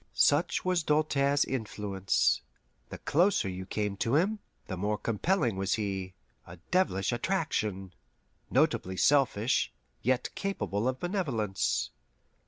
[0.15, 2.41] Such was Doltaire's influence.
[2.89, 6.15] The closer you came to him, the more compelling was he
[6.47, 7.93] a devilish attraction,
[8.49, 11.91] notably selfish, yet capable of benevolence.